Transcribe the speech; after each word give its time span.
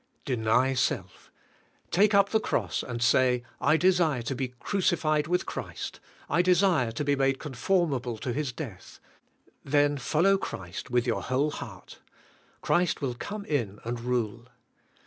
Deny 0.25 0.73
self. 0.73 1.31
Take 1.91 2.15
up 2.15 2.29
the 2.29 2.39
cross 2.39 2.81
and 2.81 3.03
say, 3.03 3.43
I 3.59 3.77
desire 3.77 4.23
to 4.23 4.33
be 4.33 4.47
crucified 4.59 5.27
with 5.27 5.45
Christ; 5.45 5.99
I 6.27 6.41
desire 6.41 6.91
to 6.93 7.03
be 7.03 7.15
made 7.15 7.37
conformable 7.37 8.17
to 8.17 8.33
His 8.33 8.51
death," 8.51 8.99
then 9.63 9.99
follow 9.99 10.39
Christ 10.39 10.89
with 10.89 11.05
your 11.05 11.21
whole 11.21 11.51
heart. 11.51 11.99
Christ 12.61 12.99
will 13.03 13.13
come 13.13 13.45
in 13.45 13.79
and 13.83 13.99
rule. 13.99 14.47